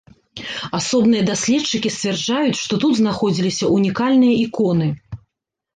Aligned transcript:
Асобныя 0.77 1.25
даследчыкі 1.31 1.93
сцвярджаюць, 1.97 2.59
што 2.63 2.73
тут 2.85 2.93
знаходзіліся 3.01 3.71
унікальныя 3.79 4.33
іконы. 4.49 4.95